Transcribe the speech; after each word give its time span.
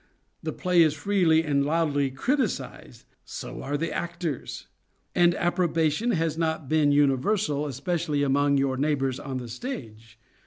The 0.41 0.51
play 0.51 0.81
is 0.81 0.95
freely 0.95 1.43
and 1.43 1.63
loudly 1.63 2.09
criticised; 2.09 3.05
so 3.23 3.61
are 3.61 3.77
the 3.77 3.93
actors. 3.93 4.65
And 5.13 5.35
approbation 5.35 6.09
has 6.13 6.39
not 6.39 6.67
been 6.67 6.91
universal, 6.91 7.67
especially 7.67 8.23
among 8.23 8.57
your 8.57 8.77
neighbours 8.77 9.19
on 9.19 9.37
the 9.37 9.47
stage. 9.47 10.17